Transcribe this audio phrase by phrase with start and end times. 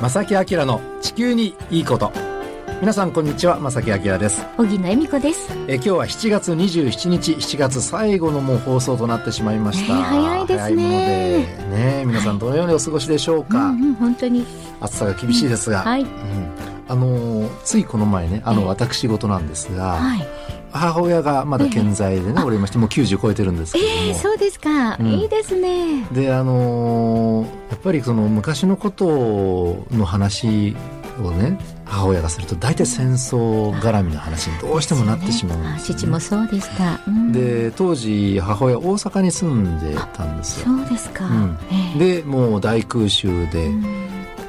[0.00, 2.12] 正木明の地球にいいこと。
[2.80, 3.58] 皆さんこんにちは。
[3.58, 4.44] 正木明です。
[4.58, 5.48] 小木野恵美子です。
[5.68, 11.46] え今日は7月27日7月最後のもう放送となってしまいました、ね早いですね。
[11.70, 14.46] ね皆さんどのようにお過ごしでしょうか、うんうん、本当に。
[14.80, 16.02] 暑さが厳しいですが、はい。
[16.02, 16.08] うん。
[16.88, 18.66] あのついこの前ねあのええ。
[18.68, 20.26] 私事なんですが、はい
[20.76, 25.06] 母親がまだ健在でね、おりましてもう90超えてるんですけども、えー、そうですか、うん。
[25.06, 26.04] いいですね。
[26.12, 30.76] であのーやっぱりその昔のことの話
[31.22, 40.66] をね母親がすると大体戦争絡みの話にどうしてもなってしまうんですよね、あ父もそうでした、うん、で当時母親大阪に住んでたんですよ。
[40.66, 41.58] そうですか、うん。
[41.70, 42.20] ええ。
[42.20, 43.82] でもう大空襲でうん。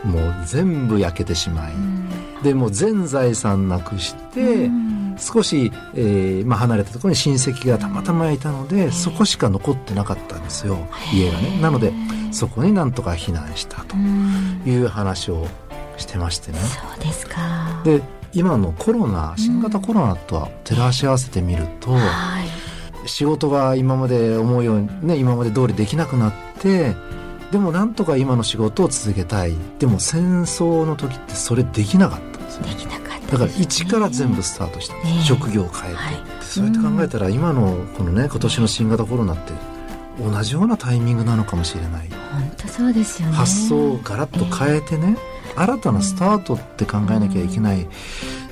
[0.08, 2.10] もう全部焼けてしまい、うん。
[2.44, 4.87] でもう全財産なくして、うん
[5.18, 10.78] 少し、えーまあ、離れたところに親戚がたまたまいたので、そこしか残ってなかったんですよ
[11.14, 11.60] 家がね。
[11.62, 11.92] なので
[12.32, 14.62] そこになんとか避難したとうん。
[14.66, 15.48] いう話を
[15.98, 16.60] してましてね。
[16.60, 17.82] そうですか。
[17.84, 18.02] で
[18.34, 22.00] 今のコロナ新型コロナとは照らし合わせてみると、は
[23.06, 23.10] い。
[23.10, 26.94] 仕事が今まで思うようにね今まで通りできなくなって
[27.52, 29.56] でもなんとか今の仕事を続けたい。
[29.80, 35.24] でも戦争の時ってそれできなかったんですよできなかっただから一から全部スタートしたんです、ええ。
[35.24, 36.16] 職業を変えて、はい。
[36.42, 39.54] そうやって考えたら今のこのね今年の新型コロナって
[40.20, 43.36] 同じようなタイミングなのかもしれない、本当そうですよね。
[43.36, 45.18] 発想をガラッと変えてね、
[45.56, 47.88] 新たなスタートって考えなきゃいけない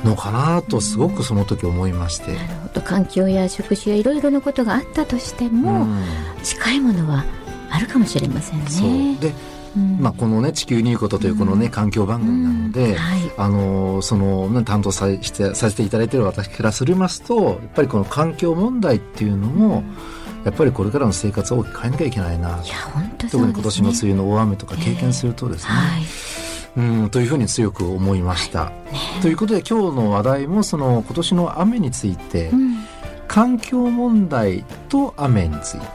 [0.03, 2.81] のかなとすごくその時思いまして、なるほど。
[2.81, 6.03] 環境や食事やいろいろなことがあったとしても、うん。
[6.43, 7.23] 近いものは
[7.71, 8.65] あるかもしれませんね。
[8.69, 8.89] そう。
[9.19, 9.54] で、うん
[9.99, 12.97] まあ、このね「地球にいいこと」というこのね、環境番組なので、
[13.37, 19.83] あのその、ね、担当さしてさせていただいている私からするますとやっぱりこの環境問題っていうのも、
[20.43, 23.31] やっぱりこれからの生活を大きく変えなきゃいけないないや本当ね。
[23.31, 26.03] 特に今年の梅雨の大雨とか経験するとですね、はい。
[26.77, 28.71] うんというふうに強く思いました。
[29.21, 32.77] ということで今日の話題もその今年の雨について、うん。
[33.27, 35.85] 環境問題と雨について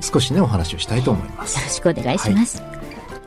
[0.00, 1.58] 少しねお話をしたいと思います。
[1.58, 2.62] よろしくお願いします、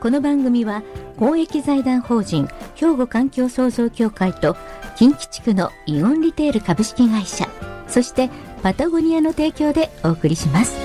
[0.00, 0.84] この番組は
[1.18, 4.56] 公益財団法人兵庫環境創造協会と
[4.96, 7.48] 近畿地区のイオンリテール株式会社
[7.88, 8.30] そして
[8.62, 10.76] パタゴニアの提供でお送りします。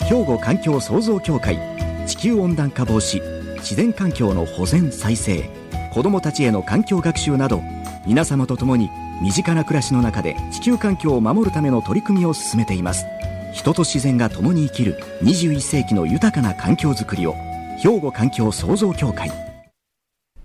[0.00, 1.58] 兵庫環境創造協会
[2.06, 3.22] 地球温暖化防止
[3.58, 5.48] 自然環境の保全再生
[5.92, 7.62] 子どもたちへの環境学習など
[8.06, 8.90] 皆様と共に
[9.22, 13.06] 身近な暮らしの中で地球環境を守るための取り組みを進めています。
[13.54, 17.34] 人と自然が共に生きる21世紀の豊かな環境づくりを
[17.78, 19.30] 兵庫環境創造協会。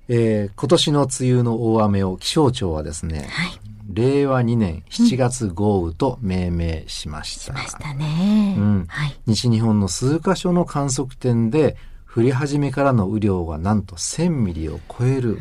[0.08, 3.60] えー今年の梅雨の大雨を気象庁はですね、はい。
[3.92, 7.44] 令和2年7月豪雨と命名しました。
[7.46, 8.86] しましたね、うん。
[8.88, 9.20] はい。
[9.26, 11.78] 西日本の数カ所の観測点で
[12.12, 15.38] 降り始めからの雨量がなんと1000ミリを超えるう、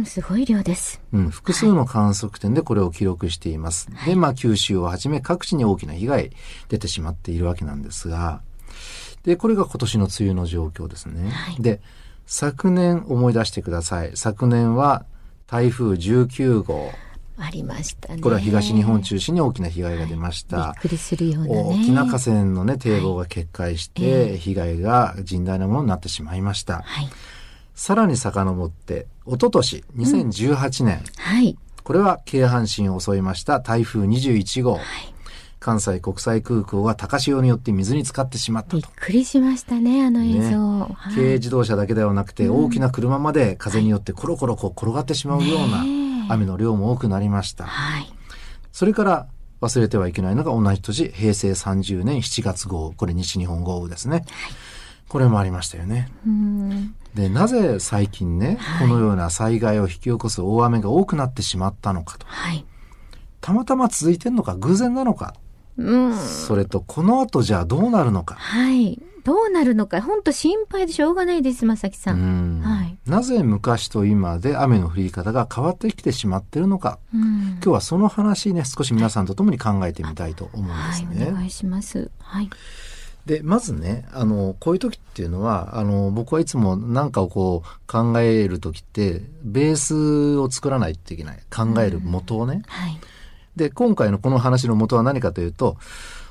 [0.00, 3.88] んすごい量ですうん、複数の観測点でこれを記録しています。
[4.04, 6.30] で、まあ九州をはじめ各地に大きな被害
[6.68, 8.42] 出てしまっているわけなんですが、
[9.22, 11.30] で、これが今年の梅雨の状況ですね。
[11.30, 11.80] はいで、
[12.26, 14.10] 昨年思い出してください。
[14.14, 15.06] 昨年は
[15.46, 16.90] 台風19号。
[17.38, 18.20] ありましたね。
[18.20, 21.62] これは東日本中心に大きな被害が出ましびったくりするようなね。
[21.62, 26.82] 大きな河川のね、堤防が決壊して、被害が甚大なものになってしまいました。
[26.82, 27.08] はい。
[27.74, 31.56] さらに遡って、一昨年、2018年、はい。
[31.84, 34.80] これは京阪神を襲いました台風21号。
[35.60, 38.88] 関西国際空港が高潮によって水に浸かってしまったびっと。
[38.94, 40.94] くりしましたねあの映像、ね。
[40.94, 41.14] はい。
[41.14, 47.64] 軽自動車だけではなくて、大きな車まで風によってコロコロこう転がってしまうようなねえ雨の量も多くなりました。
[47.64, 48.12] はい
[48.72, 49.26] それから
[49.60, 52.94] 忘れてはいけないのが同じ年、平成30年7月豪雨。
[52.94, 54.24] これ西日本豪雨ですね。
[55.08, 56.12] これもありましたよね。
[56.24, 62.26] うんで、なぜ最近ね、このような災害を引き起こす大雨が多くなってしまったのかと。
[62.28, 62.64] はい
[63.40, 65.34] たまたま続いてるのか偶然なのか。
[65.76, 68.34] うんそれと、この後じゃあどうなるのか。
[68.34, 69.00] はい。
[69.24, 72.12] どうなるのか、本当心配でしょうがないです、まさきさ。
[72.12, 72.57] うんんはい
[73.08, 76.98] なぜ昔と今で雨の降り方が変わってきてしまってるのか。
[77.14, 81.28] うん今日はその話ね、少し皆さんと共に考えてみたいと思うんではい、すね。
[81.30, 82.10] お願いします。
[82.20, 82.50] はい。
[83.26, 91.38] で、まずね、あの、こういう時っていうのは、あの、僕はいつも何かをこう考える時って、ベースを作らないといけない。
[91.54, 92.62] 考える元をね。
[92.66, 92.98] はい。
[93.56, 95.76] で、今回のこの話の元は何かというと、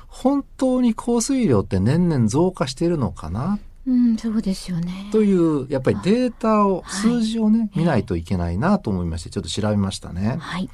[0.08, 5.08] 本当に降水量って年々増加しているのかなうん、そうですよね。
[5.10, 10.36] という、やっぱりデータを、はい数字をね、見ないといけないなと思いまして、ちょっと調べましたね。
[10.38, 10.68] はい。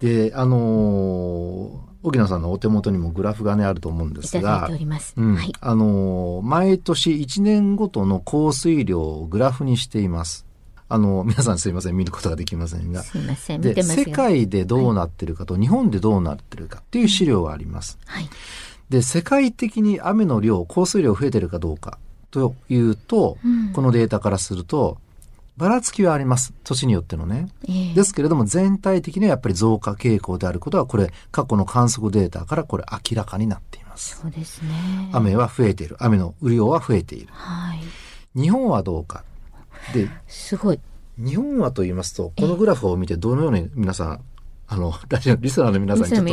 [0.00, 5.12] で、あのー沖野さんのお手元にもグラフがね、あると思うんですがいす。
[5.18, 5.52] うんはい。
[5.60, 10.46] あのー毎年1年ごとの降水量をグラフにしています。
[10.88, 13.02] あの、皆さんすいません、見ることができませんが。
[13.02, 13.60] すいません。
[13.60, 14.04] 見で、てますよ。
[14.06, 17.98] 世界でどうなってるかと、日本でどうなってるかっていう資料があります。
[18.06, 18.28] はい。
[18.90, 21.98] で、世界的に雨の量、降水量増えてるかどうか
[22.30, 24.98] というと、うんこのデータからすると、
[25.56, 26.52] ばらつきはあります。
[26.64, 27.48] 年によってのね。
[27.68, 34.20] ええですけれども、全体的にはやっぱり増加傾向であることは、これ、過去の観測データからこれ明らかになっています。
[34.22, 35.10] そうですね。
[35.12, 35.96] 雨は増えている。
[36.00, 37.28] 雨の雨量は増えている。
[37.32, 37.80] はい。
[38.40, 39.22] 日本はどうか。
[39.92, 40.80] で、すごい。
[41.18, 44.20] 日本はと言いますと、このグラフを見てどのように皆さん、
[44.72, 46.26] あの、ラジオ、リスナーの皆さんにちょっ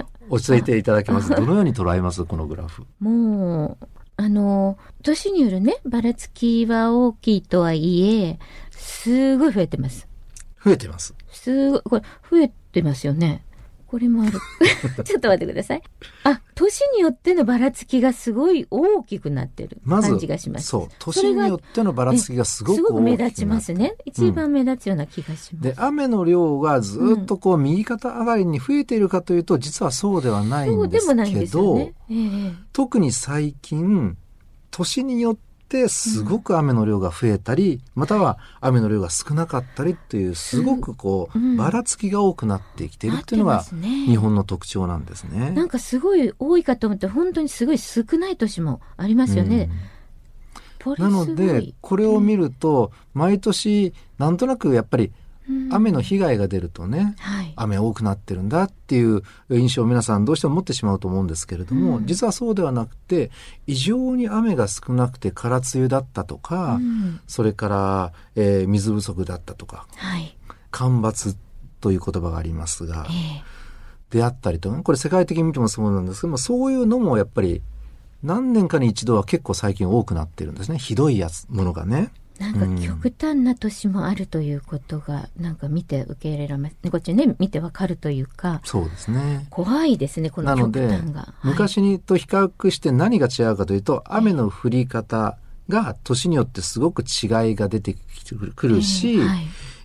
[0.00, 0.08] と。
[0.30, 1.30] 落ち着いていただけます。
[1.30, 2.24] どのように捉えます？
[2.24, 2.86] このグラフ。
[3.00, 8.38] もう、あの、年によるね、ばらつきは大きいとはいえ、
[8.70, 10.06] すごい増えてます。
[10.64, 11.16] 増えてます。
[11.32, 13.44] すごい、これ、増えてますよね。
[13.94, 14.32] これもある。
[15.04, 15.82] ちょっと待ってください。
[16.24, 20.66] あ、年によってのばらつきがすごい大きくなってる感じがします。
[20.66, 23.94] そう、年によってのばらつきがすごく大きく目立ちますね。
[24.04, 25.60] 一番目立つような気がします。
[25.60, 31.94] で、雨の量がずっとこう、右肩上がりに増えているかというと、実はそうではないそうんでですもないんけど、ですよね。
[32.10, 32.14] え
[32.48, 34.16] え特に最近、
[34.72, 35.53] 年によって
[35.88, 43.64] すごく雨の量が増えたり、または雨の量が少なかったりっていう、すごくこう、うんばらつきが多くなってきているっていうのが
[44.06, 45.50] 日本の特徴なんですね。
[45.50, 49.70] なんかすごい多いかと思って、本当にすごい少ない年もありますよね。
[50.98, 55.23] なので、これを見ると、毎年、なんとなくやっぱりうん
[55.70, 57.52] 雨の被害が出るとね、はい。
[57.56, 63.30] 雨多くなってるんだっていう印象を皆さんどうしても持ってしまうと思うんですけれども、うん実はそうではなくて、
[63.66, 70.36] 異常に雨が少なくて空梅雨だったとか、うんそれから、えー水不足だったとか、はい。
[70.70, 71.36] 干ばつ
[71.80, 73.42] という言葉がありますがえ、え
[74.10, 77.62] であったりとかね、これ世界的に見てもそうなんですけども、そういうのもやっぱり
[78.22, 80.78] 何年かに一度は結構最近多くなってるんですね。
[80.78, 82.10] ひどいやつ、ものがね。
[82.38, 86.76] なんか極端な年もあるということが、なんか見て受け入れられます。
[86.90, 89.46] こっちね、見てわかるというか、そうですね。
[89.50, 91.20] 怖いですね、この極なので端が。
[91.20, 95.38] はい昔にと比較して何が違うかというと、雨の降り方
[95.68, 97.94] が年によってすごく違いが出て
[98.56, 99.38] くるし、ええはい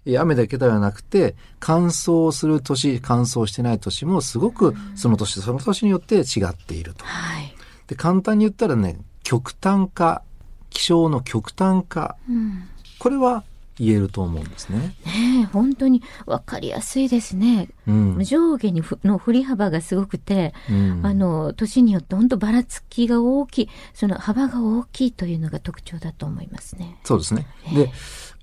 [0.06, 7.06] え雨だけではなくて、乾燥する年、乾燥してない年もすごくその年、その年によって違っていると。
[7.06, 7.54] はい。
[7.88, 10.24] で、簡単に言ったらね、極端化、
[10.70, 12.70] 気象の極端化、うん
[13.00, 13.46] これは
[13.80, 14.78] 言えると思うんですね。
[15.06, 17.70] ねえ、本当にわかりやすいですね。
[17.88, 18.24] うん。
[18.24, 27.00] 上下にふの振り幅がすごくて、うんあの、年によって本当ばらつきが大きい、その幅が大きいというのが特徴だと思いますね。
[27.06, 27.48] そうですね。
[27.74, 27.90] で、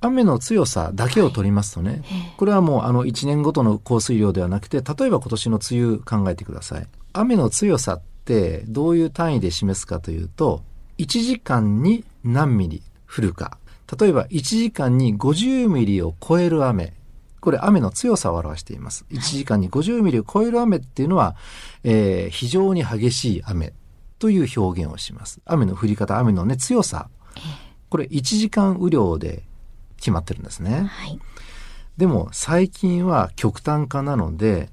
[0.00, 2.02] 雨の強さだけを取りますとね、
[2.38, 6.87] これはもうあの1年ごとの降水量ではなくて、例えば今年の梅雨考えてください。
[7.12, 10.62] 雨の強さってどういう単位で示すかというと、
[10.99, 13.58] 1時間に何ミリ降るか。
[13.99, 16.93] 例えば1時間に50ミリを超える雨。
[17.40, 19.05] これ雨の強さを表しています。
[19.11, 21.37] 1時間に50ミリを超える雨っていうのは、
[21.84, 23.73] えー非常に激しい雨
[24.19, 25.40] という表現をします。
[25.44, 27.08] 雨の降り方、雨のね、強さ。
[27.88, 29.44] これ1時間雨量で
[29.99, 30.87] 決まってるんですね。
[30.90, 31.20] はい。
[31.96, 34.70] でも最近は極端化なので、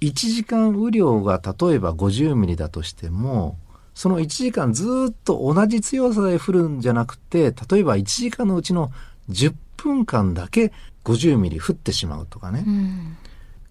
[0.00, 3.56] 1時間雨量が例えば50ミリだとしても、
[3.94, 8.90] その1時間ずっと同じ強さで降るんじゃなくて、例えば1時間のうちの
[9.30, 10.72] 10分間だけ
[11.04, 12.64] 50ミリ降ってしまうとかね。
[12.66, 13.16] う、ん。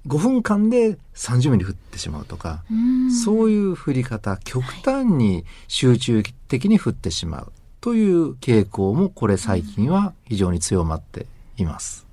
[0.08, 3.12] 5分間で30ミリ降ってしまうとか、うん。
[3.12, 11.26] そういう降り方、極端に集中的に降ってしまうという傾向もこれ最近は非常に強まって
[11.58, 12.06] います。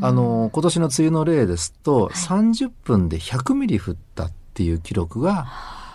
[0.00, 5.46] あの、今年の梅雨の例ですと、30分で100ミリ降ったっていう記録が、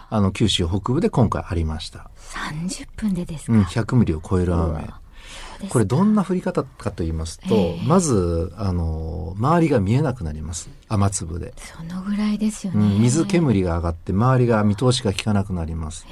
[0.10, 2.10] あの、九州北部で今回ありました。
[2.18, 4.88] 30分でですか、うん、100ミリを超える雨。
[5.70, 10.70] これどんな降り方かと言いますと、ええまず、あの、周りが見えなくなります。
[10.90, 11.54] 雨粒で。
[11.58, 12.96] そのぐらいですよね。
[12.96, 16.06] うん、水煙が上がって周りが見通しが効かなくなります。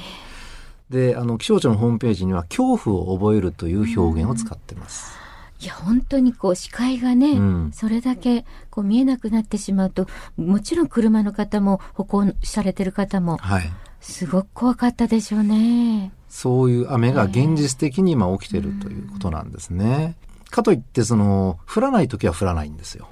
[0.90, 5.23] で、あの、気象庁のホームページには恐怖を覚えるという表現を使ってます。
[5.64, 13.72] いや、本当にこう視界がね、うんそれだけこう見えなくなってしまうと、もちろん車の方も歩行されてる方も、はい。
[14.02, 16.12] すごく怖かったでしょうね。
[16.28, 20.18] そういう雨が現実的に今起きてるということなんですね。
[20.50, 23.08] かといって、その、降らない時は降らないんですよ。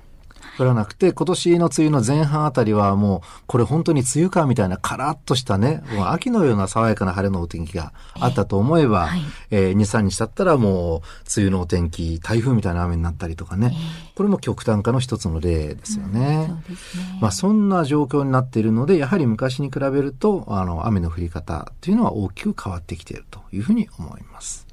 [0.62, 11.02] 降らなくて、今年の梅雨の前半あたりはもう、これ本当に梅雨かみたいなカラッとしたね、もう秋のような爽やかな晴れのお天気があったと思えば、はいえー2、3日経ったらもう、
[11.36, 13.76] 梅雨のお天気、台風みたいな雨になったりとかね、
[14.16, 16.46] これも極端化の一つの例ですよね。
[16.48, 17.18] そうですね。
[17.22, 24.68] まあ、そんな状況になっているので、やはり昔に比べると、あの、雨の降り方というのは大きく変わってきているというふうに思います。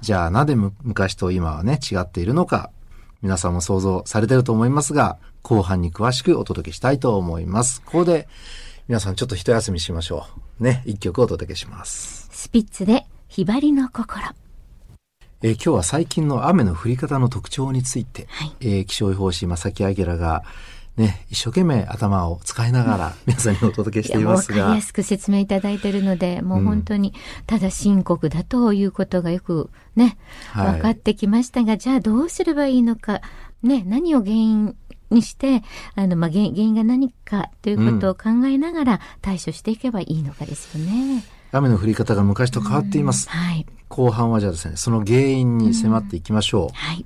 [0.00, 2.70] じゃあ、なぜむ昔と今はね、違っているのか、
[3.22, 7.82] 皆さんも想像されていると思いますが、後半に詳しくお届けしたいと思います。
[7.82, 8.28] ここで、
[8.88, 10.26] 皆さんちょっと一休みしましょ
[10.58, 10.64] う。
[10.64, 12.28] ね、一曲お届けします。
[12.32, 14.22] スピッツで、ひばりの心。
[15.42, 20.42] えー今日は最近の雨の降り方の特徴について、はいえー気象予報士正木明が、
[20.96, 27.14] ね、一生懸命頭を使いながら皆さんにお届けしていますが分かりや、すく説明いただいているので、もう本当に、
[27.46, 30.18] ただ深刻だということがよくね、
[30.48, 33.22] はい分かってきましたが、じゃあどうすればいいのか、
[33.62, 34.76] ね、何を原因
[35.10, 35.62] にして、
[35.94, 41.24] あの、まあ、原原因が何かということを考えながら対処していけばいいのかですよね。
[41.52, 43.28] 雨の降り方が昔と変わっています。
[43.28, 43.66] はい。
[43.88, 46.74] 後半はじゃあですね、その原因に迫っていきましょう。
[46.74, 47.04] はい。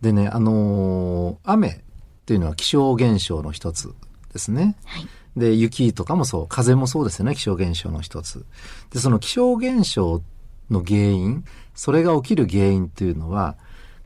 [0.00, 1.82] でね、あのー雨
[2.30, 3.92] っていうのは気象現象の一つ
[4.32, 4.76] ですね。
[4.84, 5.08] はい。
[5.36, 8.46] で、雪とかもそう、風もそうですよね、気象現象の一つ。
[8.92, 10.22] で、その気象現象
[10.70, 11.44] の原因、
[11.74, 13.56] それが起きる原因というのは、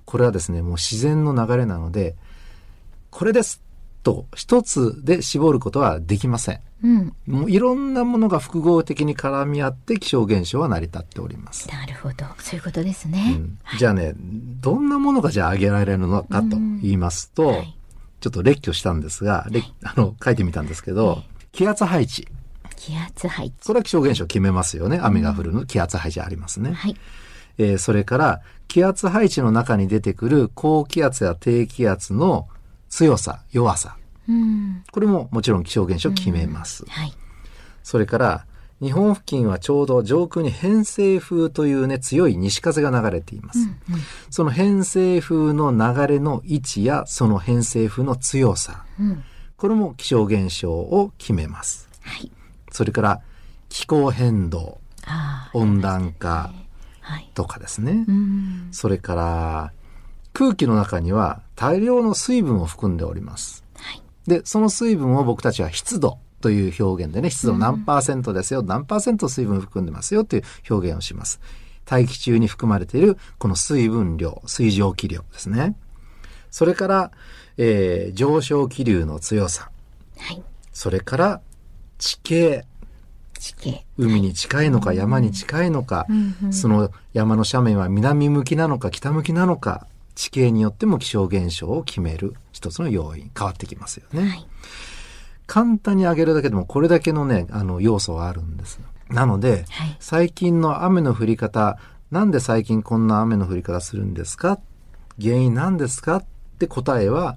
[0.07, 2.17] これはですね、もう自然の流れなので、
[3.11, 3.61] これです
[4.03, 6.61] と一つで絞ることはできません。
[6.83, 7.13] うん。
[7.27, 11.69] もういろんなものが複合的に絡み合って気象現象は成り立っております。
[11.69, 12.25] なるほど。
[12.39, 13.33] そういうことですうね。
[13.33, 17.77] んじゃあね、どんなものがじゃあ挙げられるのかと言いますと、はい
[18.25, 22.27] ちょっと列挙したんですが、列あの、書いてみたんですけど、気圧配置。
[22.75, 23.55] 気圧配置。
[23.67, 24.99] これは気象現象決めますよね。
[25.03, 26.73] 雨が降るの気圧配置ありますね。
[26.73, 26.97] はい。
[27.59, 32.49] えーそれから、気圧配置の中に出てくる高気圧や低気圧の
[32.89, 33.99] 強さ、弱さ。
[34.27, 34.85] うん。
[34.91, 36.87] これももちろん気象現象決めます。
[36.89, 37.13] はい。
[37.83, 38.47] それから、
[38.85, 43.61] 日本付近はちょうど上空に偏西風というね、強い西風が流れています。
[44.29, 48.85] その偏西風の流れの位置やその偏西風の強さ。
[49.01, 49.25] うん。
[49.57, 51.89] これも気象現象を決めます。
[52.03, 52.31] はい。
[52.71, 53.23] それから、
[53.71, 54.79] 気候変動。
[55.55, 56.53] 温暖化
[57.01, 57.31] はい。
[57.35, 58.05] とかですね。
[58.07, 58.69] うん。
[58.71, 59.73] それから、
[60.35, 63.65] 空気の中には大量の水分を含んでおります。
[63.77, 64.03] はい。
[64.27, 71.41] で、その水分を僕たちは湿度という表現でね、湿度何パーセントですよ、何パーセント水分含んでますよという表現をします。
[71.87, 75.75] 大気中に含まれているこの水分量、水蒸気量ですね。
[76.51, 77.13] それから、
[77.57, 79.71] えー上昇気流の強さ。
[80.19, 80.43] はい。
[80.71, 81.41] それから、
[81.97, 82.67] 地形。
[83.39, 83.87] 地形。
[83.97, 86.07] 海に近いのか山に近いのか、
[86.51, 94.29] その山の斜面は南向きなのか北向きなのか、地形によっても気象現象を決める一つの要因、変わってきますよね。
[94.29, 94.47] はい。
[95.47, 98.81] 簡単に挙げるだけでもこれだけのね、あの要素があるんです。
[99.11, 101.79] なので、はい最近の雨の降り方、
[102.11, 104.59] なんで最近こんな雨の降り方するんですか？
[105.21, 106.17] 原因なんですか？
[106.17, 106.25] っ
[106.59, 107.37] て答えは、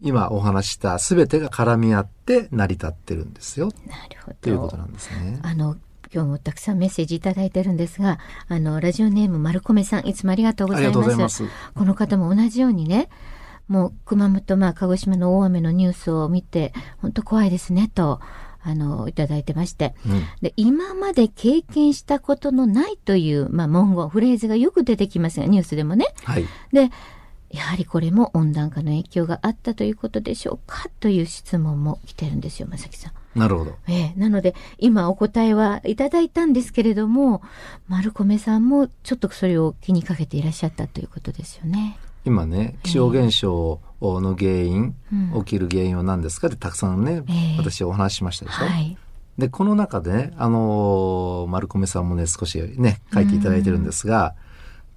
[0.00, 3.70] 今お話しした全てが絡み合って成り立ってるんですよ。
[3.86, 4.36] なるほど。
[4.40, 5.38] ということなんですね。
[5.42, 5.76] あの、
[6.12, 8.18] 今日もたくさんメッセージいただいてるんですが、
[8.48, 10.96] あの、ラジオネーム丸米さん、いつもありがとうございます。
[10.98, 11.44] ありがとうございます
[11.74, 13.08] この方も同じようにね、
[13.68, 18.20] もう熊本、まあ、鹿児島の大雨のニュースを見て、本当怖いですね、と、
[18.64, 19.94] あの、いただいてまして。
[20.06, 26.06] うんで、今まで経験したことのないという、まあ、文言、フレーズがよく出てきますが、ニュースでもね。
[26.24, 26.46] はい。
[26.72, 26.90] で、
[27.52, 33.38] やはりこれも温暖化の影響があったということでしょうかという質問も来てるんですよ、まさきさん。
[33.38, 33.76] なるほど。
[33.88, 37.42] ええ、なので、今お答えはいただいたんですけれども、
[37.88, 41.98] 丸米さんもちょっとそれを気にかけていらっしゃったということですよね。
[42.24, 46.46] 今ね、気象現象の原因、うん起きる原因は何ですか？
[46.48, 48.64] ってたくさんね、ええ私お話ししましたでしょ？
[48.66, 48.96] はい。
[49.38, 54.34] で、この中でね、あのー丸米さんもね、少しね、書いていただいてるんですが、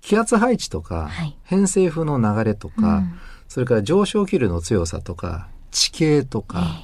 [0.01, 3.13] 気圧配置とか、はい偏西風の流れとか、うん
[3.47, 6.81] それから上昇気流の強さとか、地形とか、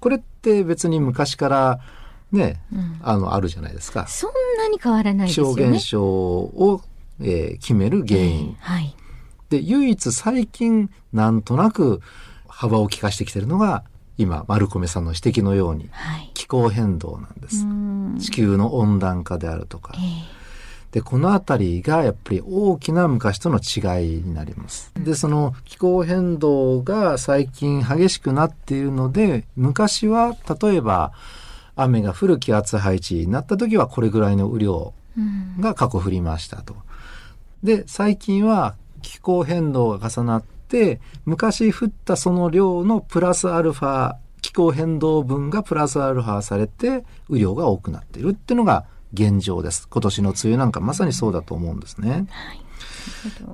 [0.00, 1.80] これって別に昔から
[2.32, 4.06] ね、うんあの、あるじゃないですか。
[4.08, 5.52] そんなに変わらないです気象。
[5.52, 6.82] 現象を、
[7.20, 8.56] えー決める原因。
[8.60, 8.94] はい。
[9.50, 12.00] で、唯一最近なんとなく
[12.48, 13.84] 幅を利かしてきてるのが、
[14.16, 16.30] 今、丸米さんの指摘のように、はい。
[16.34, 17.64] 気候変動なんです。
[17.64, 20.00] うん地球の温暖化であるとかえ。
[20.00, 20.44] え
[20.94, 24.92] で、このあたりがやっぱり大きな昔との違いになります。
[24.96, 31.12] で、その気候変動が最近激しくなっているので、昔は例えば
[31.74, 36.76] 雨が降る気圧配置になった時はこれぐらいの雨量うんが過去降りましたと。
[37.64, 49.86] で、最近は気候変動が重なって、昔降ったその量のプラスアルファ、気候変動分がプラスアルファされて、雨量が多くなっているっていうのが現状です。
[49.88, 52.26] 今年の梅雨なんかまさにそうだと思うんですね。
[52.30, 52.60] はい、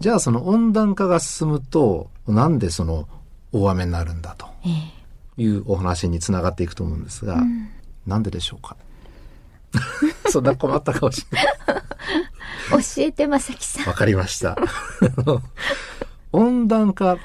[0.00, 3.08] じゃあその温暖化が進むと、なんでその
[3.52, 4.46] 大雨になるんだと
[5.36, 7.68] いうお話につながっていくと思うんですが、うん、
[8.06, 8.76] なんででしょうか？
[10.30, 11.36] そんな困った顔して。
[12.70, 13.86] 教えて、まさきさん。
[13.86, 14.56] わかりました。
[16.32, 17.18] 温暖化っ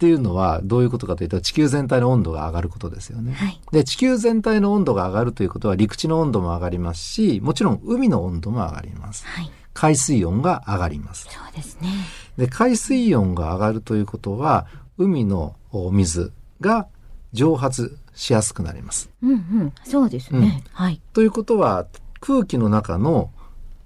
[0.00, 3.34] ていうのはどういうことかというと地球全体の温度が上がることですよね。
[3.34, 9.26] はい、で地球全体の温度が上がるということは陸地の温度も上がりますしもちろん海の温度も上がります。
[9.26, 11.28] はい、海水温が上がります。
[11.30, 11.90] そうですね。
[12.38, 14.66] で海水温が上がるということは
[14.96, 15.54] 海の
[15.92, 16.32] 水
[16.62, 16.86] が
[17.34, 19.10] 蒸発しやすくなります。
[19.22, 20.64] うんうん、そうですね。
[20.66, 20.98] うん、はい。
[21.12, 21.86] ということは
[22.20, 23.30] 空気の中の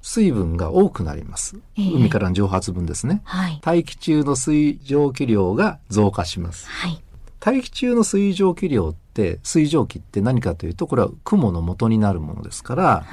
[0.04, 1.56] 水分が多くなります。
[1.78, 3.58] えー、海からの蒸発分ですね、はい。
[3.62, 6.68] 大気中の水蒸気量が増加します。
[6.68, 7.02] はい、
[7.40, 13.06] 大気中の水蒸気量って水蒸気って何かというとこれは雲の元になるものですから、はい、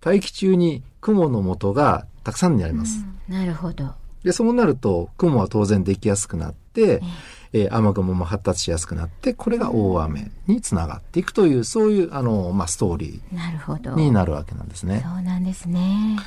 [0.00, 3.04] 大気中に雲の元がたくさんになります。
[3.28, 3.92] うん、なるほど。
[4.24, 7.02] でそうなると雲は当然できやすくなって、えー
[7.52, 15.02] えー、雨雲も発達しやすくなってこれが大雨につながっていくというそういうあの、まあ、ストーリーになるわけなんですね。
[15.04, 16.18] そうなんですね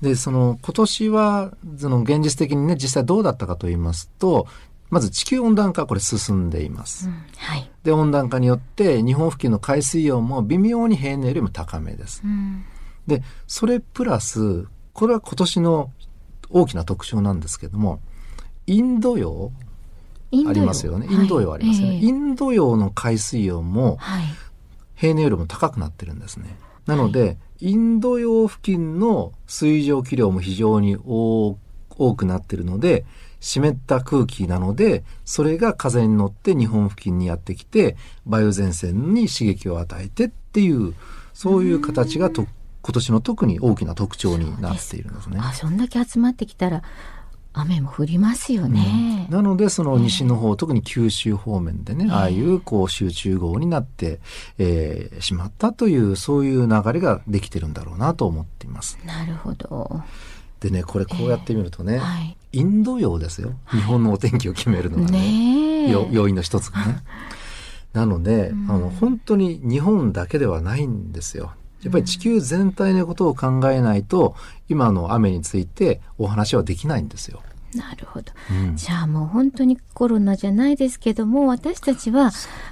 [0.00, 4.48] でその今年はその現実的にね実際どうだったかと言いますと
[4.90, 7.08] まず地球温暖化これ進んでいます。
[7.08, 12.20] うん、はい、で温暖化によって日本付近の海水温も微妙に平年よりも高めです。
[12.22, 12.64] うん、
[13.06, 15.90] でそれプラスこれは今年の
[16.50, 18.00] 大きな特徴なんですけども
[18.66, 19.50] インド洋
[20.48, 21.06] ありますよね。
[21.10, 23.98] インド洋ありますよね、はいインド洋の海水温も
[24.94, 26.56] 平年よりも高くなってるんですね。
[26.86, 31.56] なので、インド洋付近の水蒸気量も非常に多
[32.16, 33.04] くなってるので、
[33.40, 37.96] 湿った空気なので、それが風に乗って日本付近にやってきて、
[38.26, 40.94] 梅雨前線に刺激を与えてっていう、
[41.34, 42.46] そういう形がと
[42.82, 45.38] 今年の特に大きな特徴になっているんですね。
[45.40, 46.82] あそんだけ集まってきたら
[47.54, 54.20] 雨も降りますよね、うん、なのでその西の方、特に九州方面でね、ああいうこう集中豪雨になって、
[54.58, 58.98] えー、しまったというそういう流れができてるんだろうなと思っています。
[59.04, 60.02] なるほど。
[60.60, 63.52] でねこれこうやってみるとね、えーはい、インド洋ですよ。
[63.70, 67.02] 日本のお天気を決めるのはね、ね要因の一つがね。
[67.92, 71.52] なので、うん、あの本当に日本だけではないんですよ。
[71.82, 74.34] やっぱり地球全体のことを考えないと、
[74.68, 77.42] 今の雨についてお話はできないんですよ。
[77.74, 82.30] なるほど、うん、じゃあもう本当にコロナじゃないですけども私たちは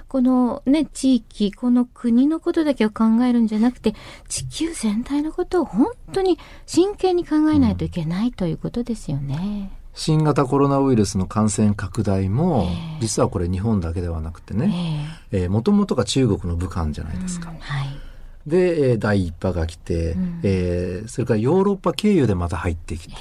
[0.08, 3.94] このね地域この国のことだけを考えるんじゃなくて
[4.28, 9.72] 地球全体のことを本当に真剣に考えないといけない、うん、ということですよね。
[9.92, 17.50] 新型コロナウイルスの感染拡大も、えー、実はこれ日本だけではなくてね、えー、もともとが中国の武漢じゃないですか。
[17.50, 18.09] うん、はい
[18.46, 23.14] で、第一波が来て、うん、えー、それからヨーロッパ経由でまた入ってきて、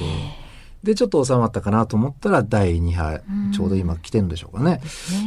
[0.83, 4.81] で、ちょっと収まったかなと思ったら、第2波、うん、ちょうど今来てるんでしょうかね。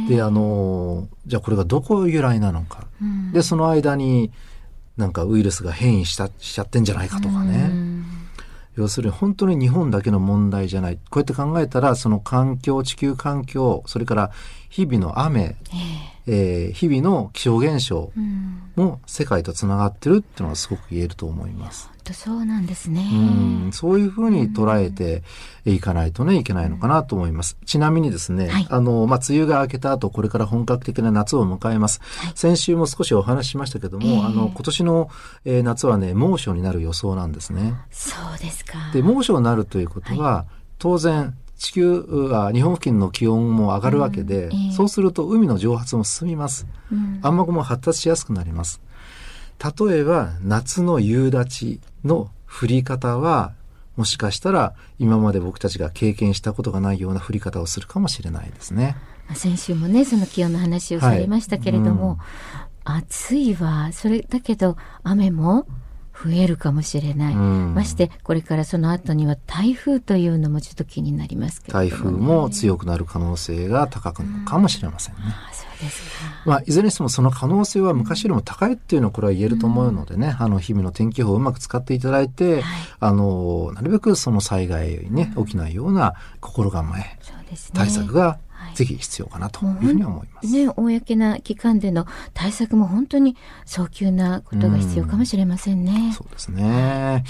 [0.09, 2.87] で、ね、あの、じゃあこれがどこ由来なのか。
[3.01, 4.31] うん、で、その間に、
[4.97, 7.71] なんかウイルスが変異したしちゃってんじゃないかとかね。
[8.75, 10.95] 要するに本当に日本だけの問題じゃない。
[10.95, 14.31] こうやって考えたら、その環境、地球環境、それから
[14.69, 15.55] 日々の雨、
[16.27, 18.11] えー、日々の気象現象
[18.75, 21.93] も世界とつながってるっていうのはすごく言えると思います。
[22.11, 23.01] そうなんですね。
[23.13, 23.15] う
[23.67, 25.23] んそういうふうに捉えて
[25.63, 27.57] いかないとね、いけないのかなと思います。
[27.65, 32.01] ちなみにですね、はい、あの、まあ、梅雨が明けた後、これから本格的な夏を迎えます。
[32.17, 35.09] はい、先週も少しお話ししましたけども、えー、あの、今年の、
[35.45, 37.75] えー、夏はね、猛暑になる予想なんですね。
[37.89, 38.91] そうですか。
[38.91, 48.81] で、猛暑になるということは、はい、当然、地球は日本付近の気温も上がるわけで、うんえー、そうすると海の蒸発も進みます、うん、雨雲発達しやすくなります。
[49.87, 53.53] 例えば夏の夕立ちの降り方は
[53.95, 58.97] もしかしたら今まで僕たちが経験したことがないような降り方をするかもしれないですね。
[59.33, 62.17] 先週もねその気温の話をされましたけれども、
[62.85, 62.97] はい。
[62.97, 63.89] うん、暑いわ。
[63.93, 65.65] それだけど雨も
[66.13, 75.21] 増えるかもしれない、うん、ましてこれからその後には台風というのもちょっと気になりますけど、ね、台風も強くなる可能性が高くなるかもしれませんね。
[75.25, 76.13] うん、そうです
[76.45, 82.63] まあ、いずれにしてもその可能性は昔よりも高いっていうのはこれは言えると思うのでね、うん、あの日々の天気予報をうまく使っていただいて、はい、
[82.99, 87.19] あのなるべくその災害にね起きないような心構え、ね、
[87.73, 88.39] 対策が
[88.73, 90.47] ぜひ必要かなというふうに思います。
[90.47, 96.13] ね、公な機関での対策も本当に早急なことが必要かもしれませんね。
[96.15, 97.23] そうですね。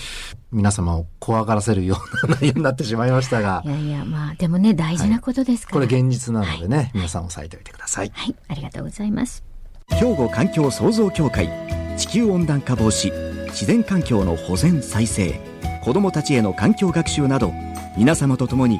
[0.51, 3.63] 皆様を怖がらせるような内容になってしまいましたが。
[3.65, 5.79] いやいや、まあ、でもね、大事なことですから。
[5.79, 8.11] はい、これ現実なのでね、はい、皆さん押さえておいてください。
[8.13, 9.43] はい、ありがとうございます。
[9.89, 11.49] 兵庫環境創造協会
[11.97, 13.11] 地球温暖化防止
[13.47, 15.39] 自然環境の保全再生
[15.83, 17.53] 子どもたちへの環境学習など
[17.97, 18.79] 皆様と共に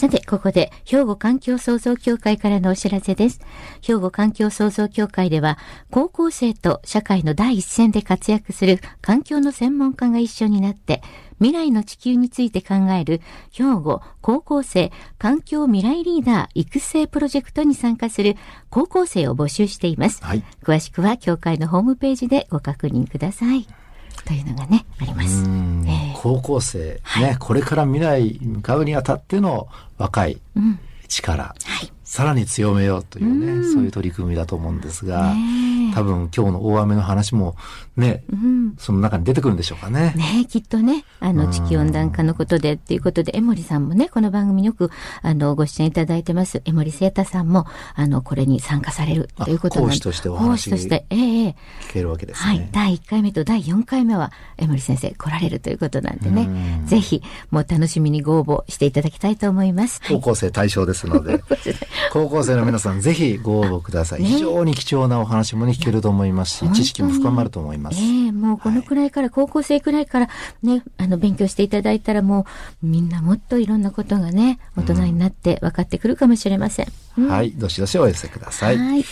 [0.00, 3.38] さて、ここで、兵庫環境創造協会からのお知らせです。
[3.82, 5.58] 兵庫環境創造協会では、
[5.90, 11.02] 高校生と社会の第一線で活躍する環境の専門家が一緒になって、
[11.38, 13.20] 未来の地球について考える
[13.52, 18.36] 兵庫高校生環境未来リーダー育成プロジェクトに参加する
[18.70, 20.24] 高校生を募集しています。
[20.24, 23.66] はい、詳しくは協会のホームページでご確認ください。
[24.24, 25.42] というのがね、あります。
[25.42, 29.68] えー、高校生、はい、ね、これから未来に向かうにあたっての
[29.98, 30.40] 若い
[31.08, 31.72] 力、うん。
[31.72, 35.34] はい、さらに強めようというね、うそういう取り組みだと思うんですが、
[35.94, 37.56] 多分今日の大雨の話も
[38.00, 40.12] ね、うん、その中に出てくるんでしょうかね。
[40.16, 44.90] ねきっとね、あの、地球温暖化のことでっていうことで、江森さんもね、この番組によく、
[45.22, 49.86] あの、ご出演いただいてます、江森聖太さんも、あの、これに参加されるということで。
[49.86, 51.48] 講師としてお話講師として、ええ
[51.82, 52.48] 聞けるわけですね。
[52.48, 52.68] はい。
[52.72, 60.00] 第1回目と第4回目は、江森先生来られるということなんでね、ぜひ、もう楽しみにご応募していただきたいと思います。
[60.08, 61.42] 高校生対象ですので、
[62.12, 64.24] 高校生の皆さん、ぜひご応募ください。
[64.24, 67.89] 非常に貴重なお話もね、聞けると思いますし、知識も深まると思います。
[67.92, 70.28] ええもうこのくらいから、高校生くらいから
[70.62, 72.46] ね、あの、勉強していただいたらも
[72.82, 76.86] う、みんなもっといろんなことがね、大人になって分かってくるかもしれません。
[77.18, 78.78] うん、はい、どしどしお寄せください。
[78.78, 79.04] はい。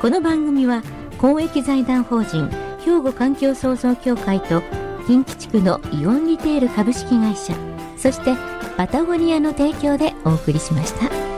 [0.00, 0.82] この番組は
[1.18, 2.48] 公益財団法人
[2.84, 4.62] 兵庫環境創造協会と
[5.06, 7.54] 近畿地区のイオンリテール株式会社、
[7.96, 8.34] そして
[8.76, 11.35] パタゴニアの提供でお送りしました。